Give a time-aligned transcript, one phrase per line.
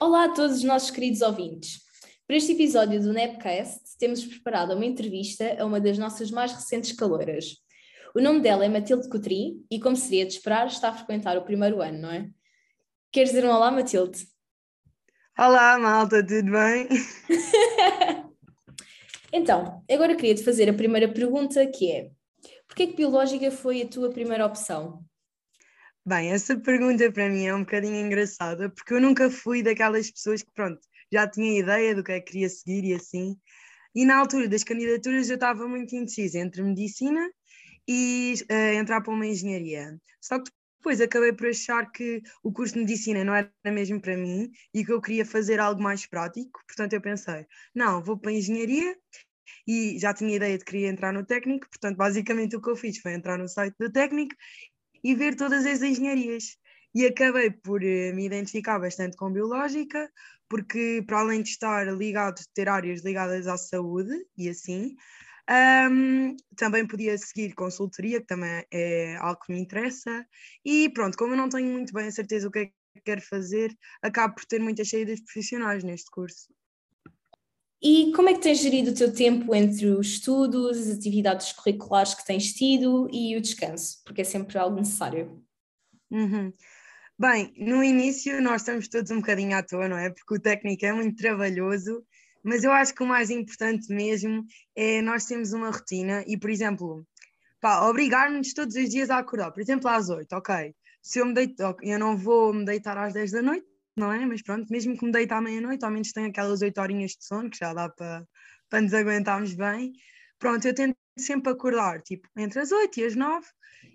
[0.00, 1.80] Olá a todos os nossos queridos ouvintes.
[2.24, 6.92] Para este episódio do Nepcast, temos preparado uma entrevista a uma das nossas mais recentes
[6.92, 7.56] caloras.
[8.14, 11.42] O nome dela é Matilde Coutrin e, como seria de esperar, está a frequentar o
[11.42, 12.30] primeiro ano, não é?
[13.10, 14.24] Queres dizer um olá, Matilde?
[15.36, 16.88] Olá, malta, tudo bem?
[19.32, 22.10] então, agora queria te fazer a primeira pergunta, que é:
[22.68, 25.04] porquê que Biológica foi a tua primeira opção?
[26.08, 30.42] Bem, essa pergunta para mim é um bocadinho engraçada, porque eu nunca fui daquelas pessoas
[30.42, 30.80] que, pronto,
[31.12, 33.36] já tinha ideia do que é que queria seguir e assim.
[33.94, 37.30] E na altura das candidaturas eu estava muito indecisa entre medicina
[37.86, 40.00] e uh, entrar para uma engenharia.
[40.18, 44.16] Só que depois acabei por achar que o curso de medicina não era mesmo para
[44.16, 46.58] mim e que eu queria fazer algo mais prático.
[46.66, 47.44] Portanto, eu pensei,
[47.74, 48.96] não, vou para a engenharia
[49.66, 51.68] e já tinha ideia de que queria entrar no técnico.
[51.68, 54.34] Portanto, basicamente o que eu fiz foi entrar no site do técnico
[55.02, 56.56] e ver todas as engenharias.
[56.94, 60.10] E acabei por uh, me identificar bastante com biológica,
[60.48, 64.96] porque para além de estar ligado, ter áreas ligadas à saúde e assim,
[65.90, 70.26] um, também podia seguir consultoria, que também é algo que me interessa.
[70.64, 73.22] E pronto, como eu não tenho muito bem a certeza do que é que quero
[73.22, 76.48] fazer, acabo por ter muitas saídas profissionais neste curso.
[77.80, 82.14] E como é que tens gerido o teu tempo entre os estudos, as atividades curriculares
[82.14, 84.02] que tens tido e o descanso?
[84.04, 85.40] Porque é sempre algo necessário.
[86.10, 86.52] Uhum.
[87.16, 90.10] Bem, no início nós estamos todos um bocadinho à toa, não é?
[90.10, 92.04] Porque o técnico é muito trabalhoso,
[92.42, 96.50] mas eu acho que o mais importante mesmo é nós termos uma rotina e, por
[96.50, 97.06] exemplo,
[97.88, 100.74] obrigar-nos todos os dias a acordar, por exemplo, às 8, ok.
[101.02, 103.66] Se eu me deito, eu não vou me deitar às 10 da noite,
[103.98, 104.24] não é?
[104.26, 107.24] Mas pronto, mesmo que me deite à meia-noite, ao menos tenho aquelas 8 horinhas de
[107.24, 108.26] sono, que já dá para,
[108.68, 109.92] para nos aguentarmos bem.
[110.38, 113.46] Pronto, eu tento sempre acordar, tipo, entre as 8 e as 9,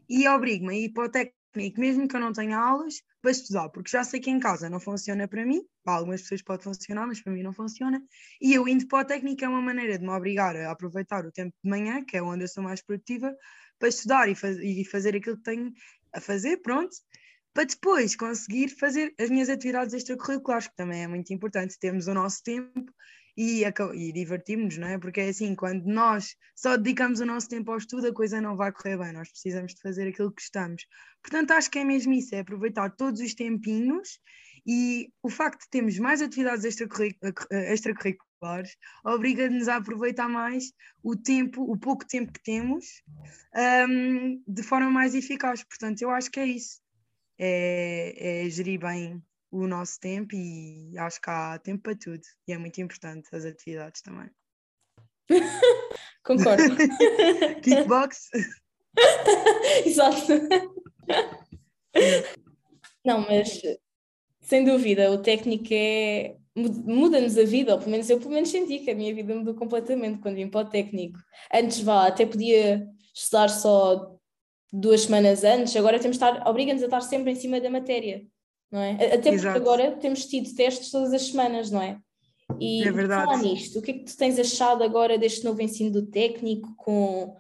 [0.09, 3.69] e obrigo-me a ir para o técnico, mesmo que eu não tenha aulas, para estudar,
[3.69, 7.07] porque já sei que em casa não funciona para mim, para algumas pessoas pode funcionar,
[7.07, 8.03] mas para mim não funciona,
[8.41, 11.31] e eu indo para a técnica é uma maneira de me obrigar a aproveitar o
[11.31, 13.33] tempo de manhã, que é onde eu sou mais produtiva,
[13.79, 15.72] para estudar e, faz, e fazer aquilo que tenho
[16.13, 16.94] a fazer, pronto,
[17.53, 22.14] para depois conseguir fazer as minhas atividades extracurriculares, que também é muito importante, termos o
[22.14, 22.91] nosso tempo
[23.38, 24.97] e, e divertirmos, não é?
[24.97, 28.56] Porque é assim, quando nós só dedicamos o nosso tempo ao estudo, a coisa não
[28.56, 30.86] vai correr bem, nós precisamos de fazer aquilo que gostamos.
[31.22, 34.20] Portanto, acho que é mesmo isso, é aproveitar todos os tempinhos
[34.66, 38.75] e o facto de termos mais atividades extracurriculares
[39.06, 40.72] obriga-nos a aproveitar mais
[41.03, 42.85] o tempo, o pouco tempo que temos,
[43.88, 45.64] um, de forma mais eficaz.
[45.64, 46.82] Portanto, eu acho que é isso
[47.38, 49.21] é, é gerir bem
[49.51, 53.45] o nosso tempo e acho que há tempo para tudo e é muito importante as
[53.45, 54.29] atividades também.
[56.23, 56.63] Concordo.
[57.61, 58.29] Kickbox.
[59.85, 60.33] Exato.
[63.05, 63.61] Não, mas
[64.41, 68.79] sem dúvida, o técnico é muda-nos a vida, ou pelo menos eu pelo menos senti
[68.79, 71.19] que a minha vida mudou completamente quando vim para o técnico.
[71.51, 74.16] Antes vá, até podia estudar só
[74.73, 78.25] duas semanas antes, agora temos de estar, obriga-nos a estar sempre em cima da matéria,
[78.72, 78.94] não é?
[78.94, 79.57] Até porque Exato.
[79.57, 82.00] agora temos tido testes todas as semanas, não é?
[82.59, 83.25] E é verdade.
[83.25, 86.73] falar nisto, o que é que tu tens achado agora deste novo ensino do técnico
[86.75, 87.35] com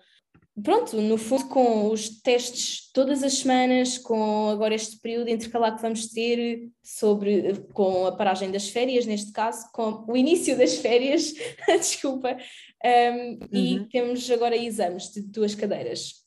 [0.61, 5.81] pronto, no fundo com os testes todas as semanas, com agora este período intercalar que
[5.81, 11.33] vamos ter sobre com a paragem das férias, neste caso, com o início das férias,
[11.67, 12.37] desculpa,
[12.85, 13.37] um, uhum.
[13.51, 16.22] e temos agora exames de duas cadeiras.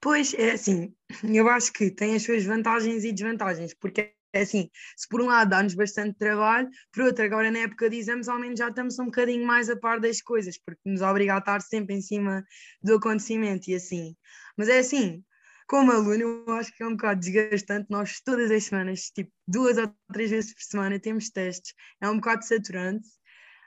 [0.00, 4.70] Pois, é assim, eu acho que tem as suas vantagens e desvantagens, porque é assim,
[4.96, 8.38] se por um lado dá-nos bastante trabalho, por outro, agora na época de exames, ao
[8.38, 11.60] menos já estamos um bocadinho mais a par das coisas, porque nos obriga a estar
[11.62, 12.44] sempre em cima
[12.82, 14.14] do acontecimento e assim.
[14.56, 15.24] Mas é assim,
[15.66, 17.86] como aluno, eu acho que é um bocado desgastante.
[17.90, 21.74] Nós todas as semanas, tipo duas ou três vezes por semana, temos testes.
[22.00, 23.08] É um bocado saturante.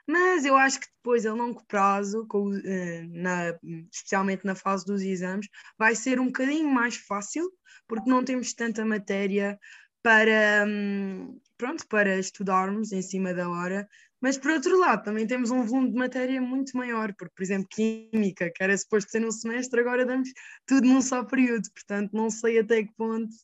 [0.06, 3.54] Mas eu acho que depois, a longo prazo, com, eh, na,
[3.92, 7.50] especialmente na fase dos exames, vai ser um bocadinho mais fácil,
[7.88, 9.58] porque não temos tanta matéria
[10.02, 13.88] para, hum, pronto, para estudarmos em cima da hora.
[14.20, 17.68] Mas, por outro lado, também temos um volume de matéria muito maior, porque, por exemplo,
[17.70, 20.28] Química, que era suposto ser num semestre, agora damos
[20.66, 21.68] tudo num só período.
[21.72, 23.34] Portanto, não sei até que ponto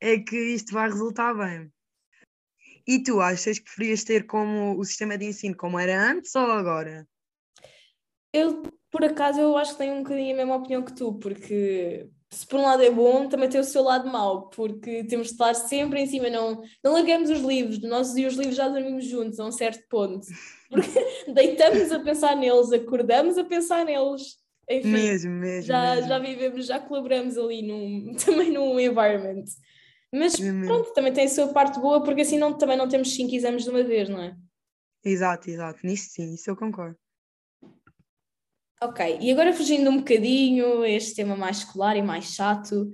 [0.00, 1.70] é que isto vai resultar bem.
[2.86, 6.50] E tu achas que preferias ter como o sistema de ensino como era antes ou
[6.52, 7.06] agora?
[8.32, 12.08] Eu, por acaso, eu acho que tenho um bocadinho a mesma opinião que tu, porque
[12.30, 15.32] se por um lado é bom, também tem o seu lado mau, porque temos de
[15.32, 19.06] estar sempre em cima, não, não largamos os livros, nós e os livros já dormimos
[19.06, 20.26] juntos a um certo ponto,
[20.68, 24.44] porque deitamos a pensar neles, acordamos a pensar neles.
[24.68, 26.08] Enfim, mesmo, mesmo, já, mesmo.
[26.08, 29.44] já vivemos, já colaboramos ali num, também num environment.
[30.18, 33.34] Mas pronto, também tem a sua parte boa, porque assim não, também não temos cinco
[33.34, 34.36] exames de uma vez, não é?
[35.04, 35.86] Exato, exato.
[35.86, 36.96] Nisso sim, isso eu concordo.
[38.82, 42.92] Ok, e agora fugindo um bocadinho este tema mais escolar e mais chato,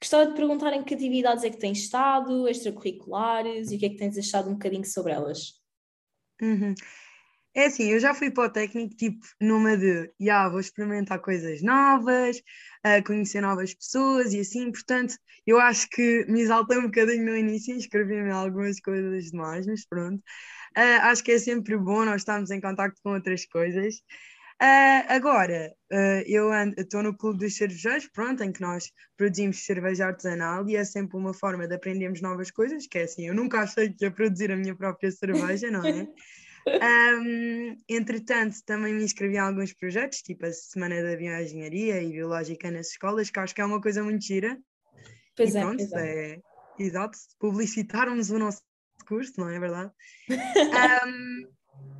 [0.00, 3.88] gostava de perguntar em que atividades é que tens estado, extracurriculares, e o que é
[3.88, 5.54] que tens achado um bocadinho sobre elas?
[6.40, 6.74] Uhum.
[7.54, 11.62] É assim, eu já fui para o técnico, tipo, numa de, já, vou experimentar coisas
[11.62, 15.14] novas, uh, conhecer novas pessoas e assim, portanto,
[15.46, 20.18] eu acho que me exaltei um bocadinho no início escrevi-me algumas coisas demais, mas pronto.
[20.76, 23.96] Uh, acho que é sempre bom nós estarmos em contato com outras coisas.
[24.62, 30.06] Uh, agora, uh, eu estou no Clube dos Cervejeiros, pronto, em que nós produzimos cerveja
[30.06, 33.60] artesanal e é sempre uma forma de aprendermos novas coisas, que é assim, eu nunca
[33.60, 36.06] achei que ia produzir a minha própria cerveja, não é?
[36.66, 42.70] Um, entretanto, também me inscrevi em alguns projetos, tipo a Semana da Bioengenharia e Biológica
[42.70, 44.58] nas escolas, que acho que é uma coisa muito gira.
[45.36, 46.32] Pois e é, pronto, é.
[46.32, 46.40] é
[46.78, 48.62] exato, publicitarmos o nosso
[49.06, 49.90] curso, não é verdade?
[51.06, 51.48] um,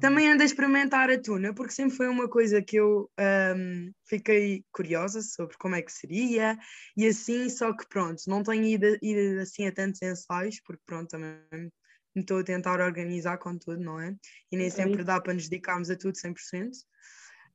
[0.01, 3.11] também ando a experimentar a tuna, porque sempre foi uma coisa que eu
[3.57, 6.59] um, fiquei curiosa sobre como é que seria,
[6.97, 11.09] e assim, só que pronto, não tenho ido, ido assim a tantos ensaios, porque pronto,
[11.09, 11.71] também
[12.15, 14.15] me estou a tentar organizar com tudo, não é?
[14.51, 16.71] E nem sempre dá para nos dedicarmos a tudo 100%.
[16.73, 16.85] Uh,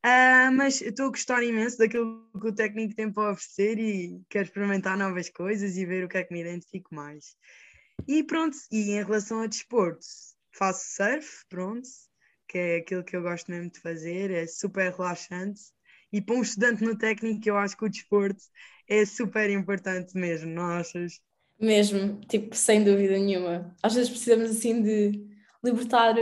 [0.03, 4.45] ah, mas estou a gostar imenso daquilo que o técnico tem para oferecer e quero
[4.45, 7.35] experimentar novas coisas e ver o que é que me identifico mais.
[8.07, 10.05] E pronto, e em relação a desporto,
[10.51, 11.87] faço surf, pronto,
[12.47, 15.61] que é aquilo que eu gosto mesmo de fazer, é super relaxante.
[16.11, 18.41] E para um estudante no técnico, eu acho que o desporto
[18.87, 21.19] é super importante mesmo, não achas?
[21.59, 23.75] Mesmo, tipo, sem dúvida nenhuma.
[23.81, 25.27] Às vezes precisamos assim de
[25.63, 26.15] libertar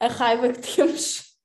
[0.00, 1.36] a raiva que temos.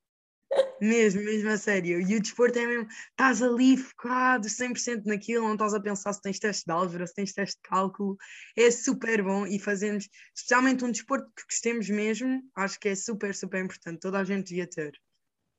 [0.81, 2.01] Mesmo, mesmo a sério.
[2.01, 6.21] E o desporto é mesmo, estás ali focado 100% naquilo, não estás a pensar se
[6.21, 8.17] tens teste de álgebra, se tens teste de cálculo.
[8.57, 13.33] É super bom e fazemos, especialmente um desporto que gostemos mesmo, acho que é super,
[13.33, 13.99] super importante.
[13.99, 14.91] Toda a gente devia ter.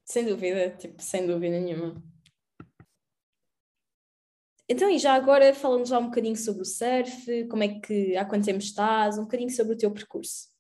[0.05, 2.03] Sem dúvida, tipo, sem dúvida nenhuma.
[4.69, 8.25] Então, e já agora falando já um bocadinho sobre o surf, como é que, há
[8.25, 10.53] quanto tempo estás, um bocadinho sobre o teu percurso.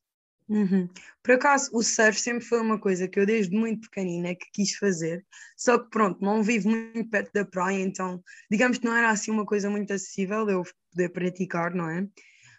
[0.48, 0.88] Uhum.
[1.22, 4.76] Por acaso, o surf sempre foi uma coisa que eu desde muito pequenina que quis
[4.76, 5.24] fazer,
[5.56, 9.30] só que pronto, não vivo muito perto da praia, então digamos que não era assim
[9.30, 12.06] uma coisa muito acessível eu poder praticar, não é?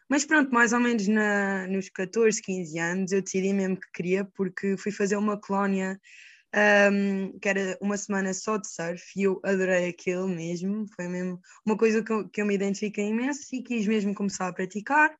[0.10, 4.26] Mas pronto, mais ou menos na, nos 14, 15 anos eu decidi mesmo que queria,
[4.36, 6.00] porque fui fazer uma colónia
[6.56, 11.42] um, que era uma semana só de surf e eu adorei aquilo mesmo, foi mesmo
[11.66, 15.16] uma coisa que eu, que eu me identifiquei imenso e quis mesmo começar a praticar.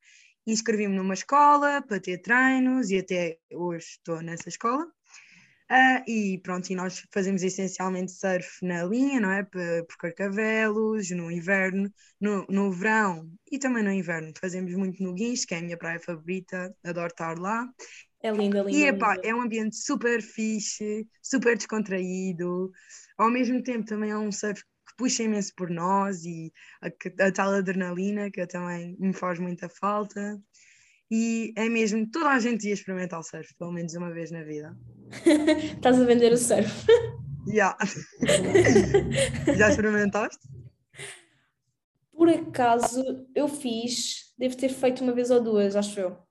[0.46, 4.86] Inscrevi-me numa escola para ter treinos e até hoje estou nessa escola.
[5.70, 9.42] Uh, e pronto, e nós fazemos essencialmente surf na linha, não é?
[9.42, 11.90] Por, Carcavelos, no inverno,
[12.20, 14.32] no, no verão e também no inverno.
[14.38, 17.66] Fazemos muito no Guincho, que é a minha praia favorita, adoro estar lá.
[18.24, 18.70] É linda, linda.
[18.70, 22.72] E epá, é um ambiente super fixe, super descontraído.
[23.18, 26.50] Ao mesmo tempo também é um surf que puxa imenso por nós e
[26.80, 30.40] a, a tal adrenalina que também me faz muita falta.
[31.10, 34.42] E é mesmo, toda a gente ia experimentar o surf, pelo menos uma vez na
[34.42, 34.74] vida.
[35.76, 36.86] Estás a vender o surf?
[37.52, 37.76] Já.
[39.54, 40.48] Já experimentaste?
[42.10, 46.23] Por acaso eu fiz, devo ter feito uma vez ou duas, acho eu.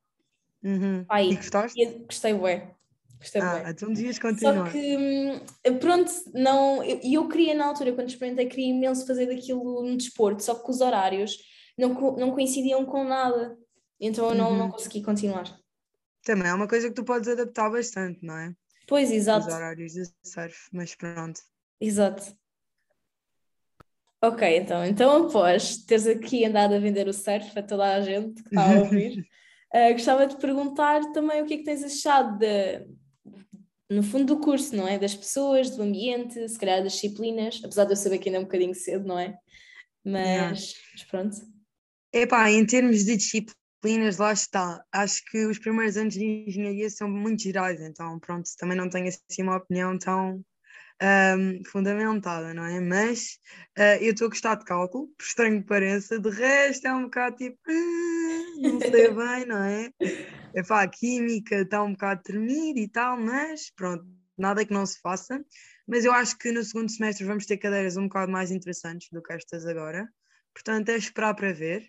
[0.64, 1.06] Uhum.
[1.10, 1.86] Aí, e gostaste?
[2.06, 2.72] Gostei, ué.
[3.20, 3.70] Gostei ah, bué.
[3.70, 4.66] então dias continuar.
[4.66, 9.28] Só que, hum, pronto, não, eu, eu queria na altura, quando experimentei, queria imenso fazer
[9.28, 11.38] daquilo no desporto, só que os horários
[11.78, 13.58] não, não coincidiam com nada,
[14.00, 14.58] então eu não, uhum.
[14.58, 15.58] não consegui continuar.
[16.24, 18.54] Também é uma coisa que tu podes adaptar bastante, não é?
[18.88, 19.48] Pois, exato.
[19.48, 21.40] Os horários de surf, mas pronto.
[21.80, 22.24] Exato.
[24.22, 28.42] Ok, então, então após teres aqui andado a vender o surf a toda a gente
[28.42, 29.28] que está a ouvir,
[29.76, 32.86] Uh, gostava de perguntar também o que é que tens achado de,
[33.90, 34.98] no fundo do curso, não é?
[34.98, 38.42] Das pessoas, do ambiente, se calhar das disciplinas, apesar de eu saber que ainda é
[38.42, 39.36] um bocadinho cedo, não é?
[40.06, 41.38] Mas, mas pronto.
[42.12, 44.84] Epá, em termos de disciplinas, lá está.
[44.92, 49.08] Acho que os primeiros anos de engenharia são muito gerais, então pronto, também não tenho
[49.08, 50.44] assim uma opinião tão
[51.04, 52.80] um, fundamentada, não é?
[52.80, 53.38] Mas
[53.78, 57.04] uh, eu estou a gostar de cálculo, por estranho que pareça, de resto é um
[57.04, 59.90] bocado tipo, uh, não sei bem, não é?
[60.56, 64.06] É pá, a química está um bocado tremida e tal, mas pronto,
[64.38, 65.44] nada que não se faça.
[65.88, 69.22] Mas eu acho que no segundo semestre vamos ter cadeiras um bocado mais interessantes do
[69.22, 70.08] que estas agora,
[70.54, 71.84] portanto é esperar para ver.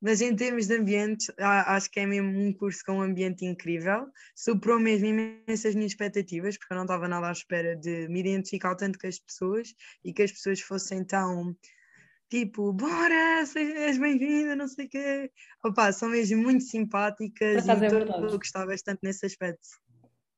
[0.00, 4.06] Mas em termos de ambiente, acho que é mesmo um curso com um ambiente incrível.
[4.34, 8.74] Superou mesmo imensas minhas expectativas, porque eu não estava nada à espera de me identificar
[8.76, 11.54] tanto com as pessoas e que as pessoas fossem tão
[12.30, 15.30] tipo, bora, és bem-vinda, não sei o quê.
[15.64, 19.68] Opa, são mesmo muito simpáticas e é gostava bastante nesse aspecto.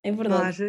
[0.02, 0.68] É verdade.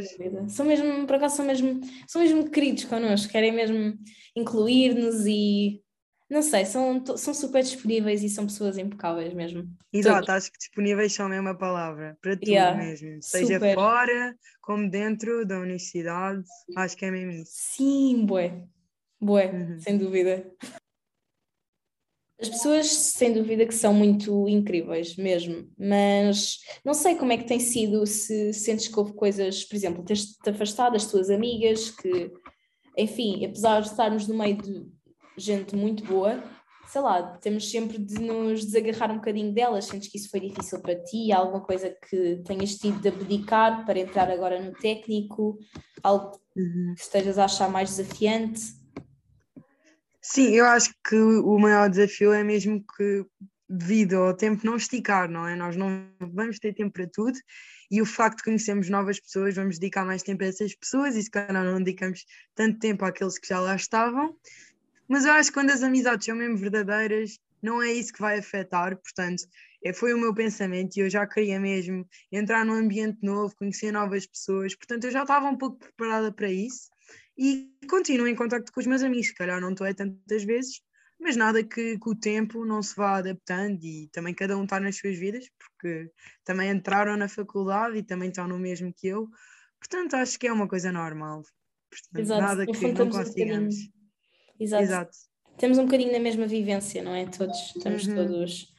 [0.50, 3.98] São mesmo, por acaso, são mesmo, são mesmo queridos connosco, querem mesmo
[4.36, 5.83] incluir-nos e
[6.34, 9.70] não sei, são, são super disponíveis e são pessoas impecáveis mesmo.
[9.94, 10.30] Exato, Todos.
[10.30, 13.22] acho que disponíveis são a mesma palavra, para tudo yeah, mesmo.
[13.22, 13.76] Seja super.
[13.76, 16.44] fora, como dentro da universidade,
[16.76, 17.52] acho que é mesmo isso.
[17.54, 18.64] Sim, bué,
[19.22, 19.80] bué, uhum.
[19.80, 20.52] sem dúvida.
[22.42, 27.48] As pessoas, sem dúvida, que são muito incríveis mesmo, mas não sei como é que
[27.48, 32.32] tem sido, se sentes que houve coisas, por exemplo, teres-te afastado das tuas amigas, que,
[32.98, 34.84] enfim, apesar de estarmos no meio de
[35.38, 36.44] gente muito boa,
[36.88, 40.80] sei lá, temos sempre de nos desagarrar um bocadinho delas, sentes que isso foi difícil
[40.80, 45.58] para ti, alguma coisa que tenhas tido de abdicar para entrar agora no técnico,
[46.04, 46.94] algo uhum.
[46.96, 48.62] que estejas a achar mais desafiante?
[50.22, 53.26] Sim, eu acho que o maior desafio é mesmo que,
[53.68, 55.56] devido ao tempo não esticar, não é?
[55.56, 57.38] Nós não vamos ter tempo para tudo
[57.92, 61.24] e o facto de conhecermos novas pessoas, vamos dedicar mais tempo a essas pessoas e
[61.24, 62.26] se calhar não dedicamos
[62.56, 64.36] tanto tempo àqueles que já lá estavam.
[65.08, 68.40] Mas eu acho que quando as amizades são mesmo verdadeiras, não é isso que vai
[68.40, 69.44] afetar, portanto,
[69.84, 73.92] é, foi o meu pensamento e eu já queria mesmo entrar num ambiente novo, conhecer
[73.92, 76.90] novas pessoas, portanto, eu já estava um pouco preparada para isso
[77.38, 80.82] e continuo em contato com os meus amigos, se calhar não estou aí tantas vezes,
[81.20, 84.80] mas nada que com o tempo não se vá adaptando e também cada um está
[84.80, 86.12] nas suas vidas, porque
[86.44, 89.30] também entraram na faculdade e também estão no mesmo que eu,
[89.80, 91.44] portanto acho que é uma coisa normal.
[91.90, 92.42] Portanto, Exato.
[92.42, 93.76] nada que não consigamos.
[93.76, 94.03] Um
[94.60, 94.84] Exato.
[94.84, 95.12] Exato.
[95.58, 97.26] Temos um bocadinho da mesma vivência, não é?
[97.26, 98.16] Todos, estamos uhum.
[98.16, 98.74] todos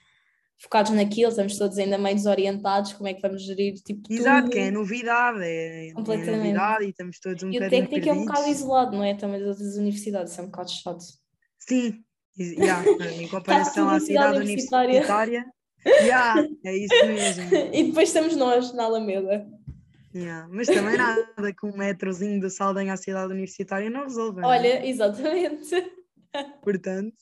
[0.59, 4.53] focados naquilo, estamos todos ainda meio desorientados, como é que vamos gerir tipo Exato, tudo.
[4.53, 8.09] que é novidade, é, é novidade e estamos todos um e bocadinho E o técnico
[8.09, 9.15] é um bocado isolado, não é?
[9.15, 11.05] Também das outras universidades, é um bocado chato.
[11.59, 12.03] Sim,
[12.39, 12.83] yeah,
[13.21, 14.91] em comparação à cidade universitária.
[14.91, 15.45] universitária
[15.85, 17.45] yeah, é isso mesmo.
[17.73, 19.47] e depois estamos nós na Alameda.
[20.15, 21.27] Yeah, mas também nada
[21.59, 24.41] com um metrozinho de Saldanha à cidade universitária não resolve.
[24.43, 24.47] É?
[24.47, 25.93] Olha, exatamente.
[26.63, 27.17] Portanto.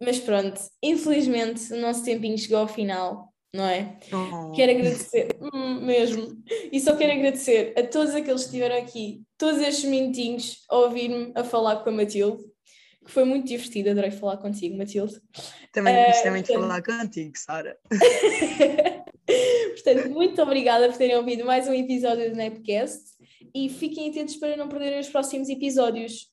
[0.00, 3.96] Mas pronto, infelizmente o nosso tempinho chegou ao final, não é?
[4.12, 4.50] Oh.
[4.50, 9.60] Quero agradecer, hum, mesmo, e só quero agradecer a todos aqueles que estiveram aqui, todos
[9.60, 12.42] estes minutinhos a ouvir-me a falar com a Matilde,
[13.04, 15.20] que foi muito divertido, adorei falar contigo, Matilde.
[15.72, 17.78] Também gostei uh, muito de falar contigo, Sara.
[19.72, 23.12] Portanto, muito obrigada por terem ouvido mais um episódio do Napcast
[23.54, 26.30] e fiquem atentos para não perderem os próximos episódios.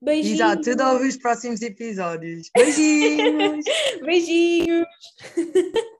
[0.00, 0.40] Beijinhos.
[0.40, 2.50] Exato, tudo a ouvir os próximos episódios.
[2.54, 3.64] Beijinhos.
[4.04, 4.86] Beijinhos.